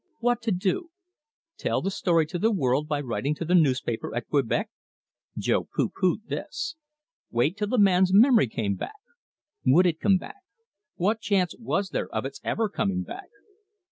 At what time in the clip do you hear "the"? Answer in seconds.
1.83-1.91, 2.39-2.51, 3.45-3.53, 7.67-7.77